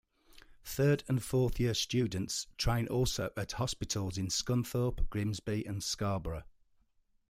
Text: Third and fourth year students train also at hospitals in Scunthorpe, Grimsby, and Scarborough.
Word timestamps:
Third 0.63 1.03
and 1.07 1.21
fourth 1.21 1.59
year 1.59 1.75
students 1.75 2.47
train 2.57 2.87
also 2.87 3.29
at 3.37 3.51
hospitals 3.51 4.17
in 4.17 4.29
Scunthorpe, 4.29 5.07
Grimsby, 5.11 5.63
and 5.67 5.83
Scarborough. 5.83 6.41